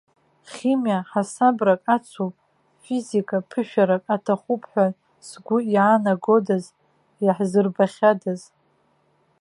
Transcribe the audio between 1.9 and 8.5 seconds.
ацуп, физика ԥышәарак аҭахуп ҳәа згәы иаанагодаз, иаҳзырбахьадаз.